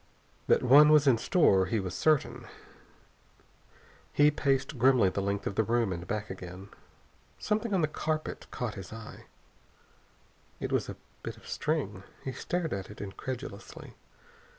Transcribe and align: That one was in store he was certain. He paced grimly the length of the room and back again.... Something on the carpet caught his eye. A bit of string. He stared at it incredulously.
That 0.47 0.63
one 0.63 0.89
was 0.89 1.05
in 1.05 1.19
store 1.19 1.67
he 1.67 1.79
was 1.79 1.93
certain. 1.93 2.47
He 4.11 4.31
paced 4.31 4.79
grimly 4.79 5.09
the 5.09 5.21
length 5.21 5.45
of 5.45 5.53
the 5.53 5.61
room 5.63 5.93
and 5.93 6.07
back 6.07 6.31
again.... 6.31 6.69
Something 7.37 7.71
on 7.71 7.81
the 7.81 7.87
carpet 7.87 8.47
caught 8.49 8.73
his 8.73 8.91
eye. 8.91 9.25
A 10.59 10.67
bit 10.67 11.37
of 11.37 11.47
string. 11.47 12.01
He 12.23 12.31
stared 12.31 12.73
at 12.73 12.89
it 12.89 12.99
incredulously. 12.99 13.93